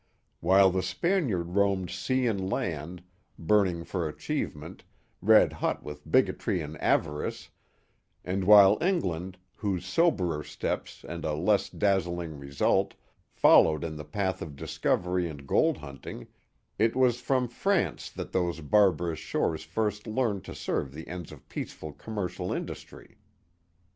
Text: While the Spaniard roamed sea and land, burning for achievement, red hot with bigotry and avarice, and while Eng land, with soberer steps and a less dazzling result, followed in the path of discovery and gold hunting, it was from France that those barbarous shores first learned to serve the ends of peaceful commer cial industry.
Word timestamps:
While 0.39 0.71
the 0.71 0.81
Spaniard 0.81 1.49
roamed 1.49 1.91
sea 1.91 2.25
and 2.25 2.49
land, 2.49 3.03
burning 3.37 3.83
for 3.83 4.09
achievement, 4.09 4.83
red 5.21 5.53
hot 5.53 5.83
with 5.83 6.09
bigotry 6.09 6.59
and 6.59 6.75
avarice, 6.81 7.49
and 8.25 8.43
while 8.45 8.79
Eng 8.81 9.01
land, 9.01 9.37
with 9.61 9.83
soberer 9.83 10.43
steps 10.43 11.05
and 11.07 11.23
a 11.23 11.35
less 11.35 11.69
dazzling 11.69 12.39
result, 12.39 12.95
followed 13.29 13.83
in 13.83 13.95
the 13.95 14.03
path 14.03 14.41
of 14.41 14.55
discovery 14.55 15.29
and 15.29 15.45
gold 15.47 15.77
hunting, 15.77 16.25
it 16.79 16.95
was 16.95 17.21
from 17.21 17.47
France 17.47 18.09
that 18.09 18.31
those 18.31 18.59
barbarous 18.59 19.19
shores 19.19 19.63
first 19.63 20.07
learned 20.07 20.43
to 20.45 20.55
serve 20.55 20.91
the 20.93 21.07
ends 21.07 21.31
of 21.31 21.47
peaceful 21.47 21.93
commer 21.93 22.27
cial 22.27 22.57
industry. 22.57 23.19